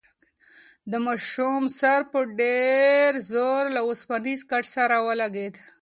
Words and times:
د 0.91 0.93
ماشوم 1.05 1.63
سر 1.79 1.99
په 2.11 2.19
ډېر 2.41 3.11
زور 3.31 3.63
له 3.75 3.81
اوسپنیز 3.87 4.39
کټ 4.51 4.63
سره 4.75 4.95
ولگېد. 5.07 5.53